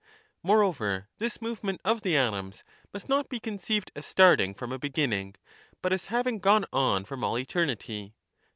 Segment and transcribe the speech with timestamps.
[0.41, 5.33] Moreover, this movement of the_ atoms must not be conceived as starting froni a be,
[5.79, 8.15] but as having gone on from all eternity.